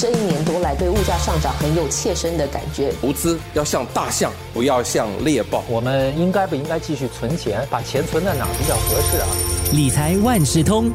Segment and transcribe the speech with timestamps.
[0.00, 2.90] 这一年多来对物价上涨很有切身的感觉。
[3.02, 5.62] 投资要像大象，不要像猎豹。
[5.68, 7.60] 我们应该不应该继续存钱？
[7.70, 9.26] 把钱存在哪比较合适啊？
[9.74, 10.90] 理财万事通，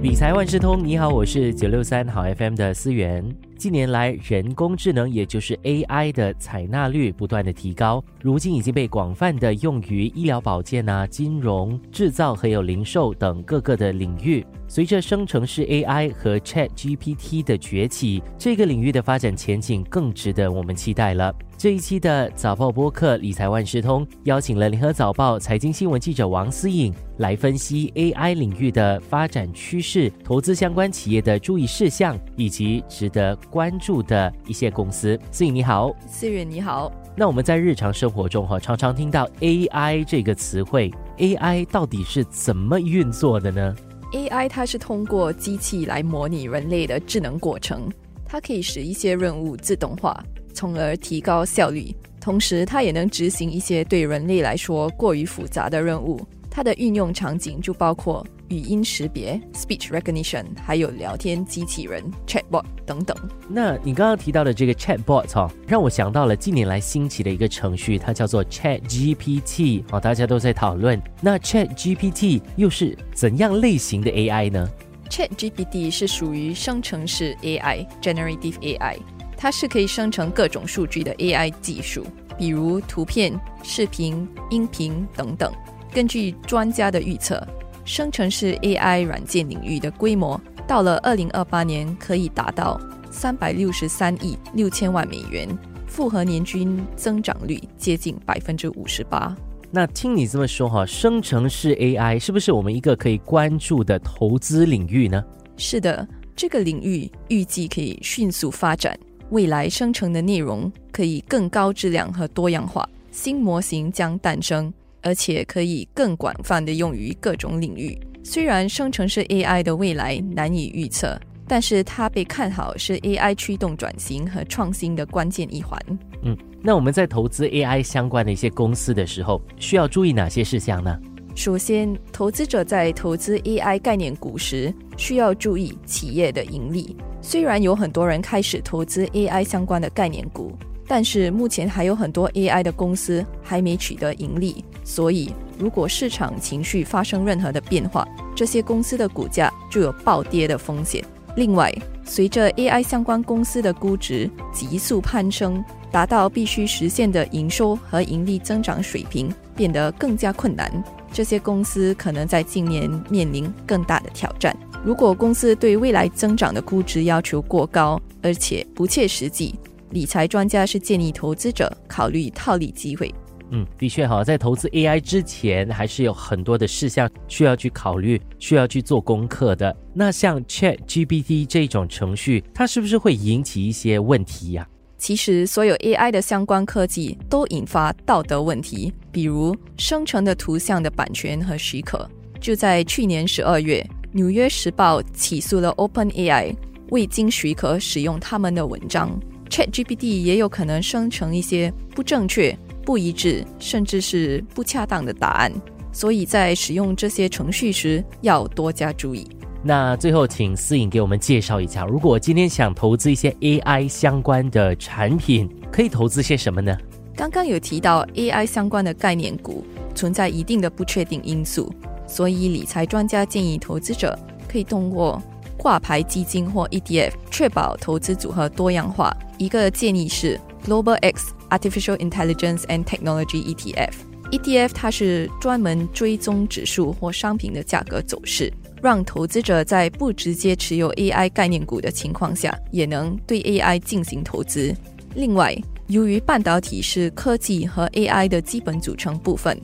[0.00, 3.22] 理财万事通，你好，我是九六三好 FM 的思源。
[3.58, 14.44] 近年来，人工智能也就是 AI 的采纳率不断的提高，如今已经被广泛的用于医疗保健啊、金融、制造还有零售等各个的领域。
[14.68, 21.34] 随着生成式 AI 和 Chat GPT 的崛起，这个领域的发展前景更值得我们期待了。
[21.58, 35.18] 这一期的早报播客理财万事通邀请了联合早报财经新闻记者王思颖来分析 AI 领域的发展趋势、投资相关企业的注意事项以及值得关注的一些公司。
[35.30, 36.92] 思颖你好，思远你好。
[37.16, 43.74] 那我们在日常生活中哈常常听到 AI 这个词汇，AI 到底是怎么运作的呢
[44.12, 47.90] ？AI 它是通过机器来模拟人类的智能过程，
[48.26, 50.22] 它可以使一些任务自动化，
[50.56, 51.94] 从而提高效率。
[52.18, 56.18] 同时，它也能执行一些对人类来说过于复杂的任务。
[56.50, 63.14] 它的运用场景就包括语音识别 （speech recognition），还有聊天机器人 （chatbot） 等等。
[63.46, 70.98] 那你刚刚提到的这个 chatbot 哈，让我想到了近年来兴起的一个程序，它叫做 ChatGPT 哦，大家都在讨论。
[71.20, 74.66] 那 ChatGPT 又是怎样类型的 AI 呢
[75.10, 78.96] ？ChatGPT 是属于生成式 AI（Generative AI），
[79.36, 82.06] 它是可以生成各种数据的 AI 技术，
[82.38, 85.52] 比如图片、视频、音频等等。
[85.92, 87.46] 根据专家的预测，
[87.84, 95.48] 生成式 AI 软件领域的规模到了二零二八年可以达到三百六十三亿六千万美元，
[95.86, 99.34] 复合年均增长率接近百分之五十八。
[99.70, 105.22] 那听你这么说哈，生成式 AI 是不是我们一个可以关注的投资领域呢？
[105.56, 108.98] 是的，这个领域预计可以迅速发展，
[109.30, 114.72] 未来生成的内容可以更高质量和多样化，新模型将诞生。
[115.02, 117.96] 而且可以更广泛的用于各种领域。
[118.24, 125.80] 虽然生成式 AI 的未来难以预测，但是它被看好是 AI 驱动转型和创新的关键一环。
[126.22, 130.98] 嗯，那我们在投资 AI 相关的一些公司的时候，需要注意哪些事项呢？
[131.36, 136.96] 首先，投资者在投资 AI 概念股时，需要注意企业的盈利。
[137.20, 140.52] 虽然有很多人开始投资 AI 相关的概念股。
[140.88, 151.04] 但是目前还有很多 AI 的公司还没取得盈利，所以如果市场情绪发生任何的变化，这些公司的股价就有暴跌的风险。
[151.36, 160.70] 另外，随着 AI 相关公司的估值急速攀升，达到必须实现的营收和盈利增长水平变得更加困难，
[161.12, 164.56] 这些公司可能在今年面临更大的挑战。
[164.84, 169.54] 如果公司对未来增长的估值要求过高，而且不切实际。
[169.90, 173.12] 理财专家是建议投资者考虑套利机会。
[173.50, 179.74] 嗯，的确哈，在投资 AI 之前，还是有很多的事项需要去考虑，需要去做功课的。
[179.94, 184.66] 那像 ChatGPT 这种程序，它是不是会引起一些问题呀？
[184.98, 192.08] 其实，所有 AI 的相关科技都引发道德问题，比如生成的图像的版权和许可。
[192.40, 196.56] 就在去年十二月，《纽约时报》起诉了 OpenAI，
[196.90, 199.18] 未经许可使用他们的文章。
[199.50, 205.52] ChatGPT 也有可能生成一些不正确、不一致，甚至是不恰当的答案，
[205.92, 209.28] 所以在使用这些程序时要多加注意。
[209.66, 216.78] 那最后，请思颖给我们介绍一下，如果今天想投资一些 AI 相关的产品，可以投资些什么呢？
[217.16, 221.74] 刚刚有提到 AI 相关的概念股存在一定的不确定因素，
[222.06, 224.16] 所以理财专家建议投资者
[224.48, 225.20] 可以通过。
[225.58, 229.12] 挂牌基金或 ETF，确保投资组合多样化。
[229.36, 233.90] 一个建议是 Global X Artificial Intelligence and Technology ETF。
[234.30, 238.52] ETF 它是专门追踪指数或商品的价格走势，
[238.82, 244.74] 让投资者在不直接持有 AI 概念股的情况下，也能对 AI 进行投资。
[245.14, 245.56] 另外，
[245.86, 249.58] 由于半导体是科技和 AI 的基本组成部分，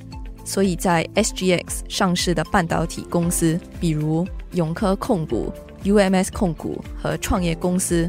[0.44, 5.53] 所以在 SGX 上市的半导体公司，比如永科控股。
[5.85, 8.08] UMS 控股和创业公司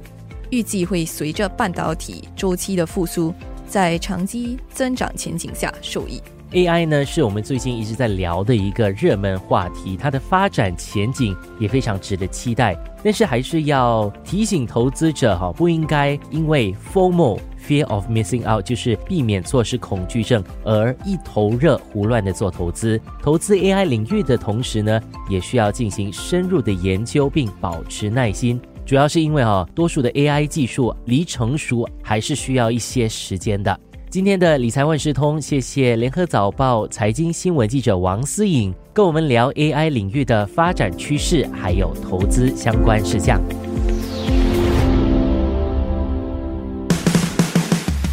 [0.52, 3.34] 预计会随着半导体周期的复苏，
[3.68, 6.22] 在长期增长前景下受益。
[6.54, 12.78] AI 呢，是我们最近一直在聊的一个热门话题，它的发展前景也非常值得期待。
[13.04, 23.02] 但是还是要提醒投资者哈，不应该因为 FOMO fear of missing out，就是避免错失恐惧症而一头热胡乱的做投资。
[23.20, 28.62] 投资 AI 领域的同时呢，也需要进行深入的研究并保持耐心。
[28.86, 33.80] 主要是因为哈，多数的 AI 技术离成熟还是需要一些时间的。
[34.14, 43.42] 今天的理财万事通，谢谢联合早报财经新闻记者王思颖跟我们聊 AI 领域的发展趋势，还有投资相关事项。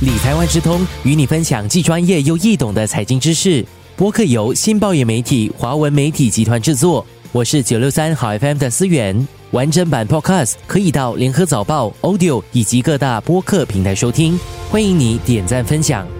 [0.00, 3.62] 理财万事通与你分享既专业又易懂的财经知识。
[3.94, 9.28] 播客由新报业媒体华文媒体集团制作，我是九六三好 FM 的思源。
[9.52, 14.38] 完整版 Podcast 可以到联合早报 Audio 以及各大播客平台收听。
[14.70, 16.19] 欢迎你点赞分享。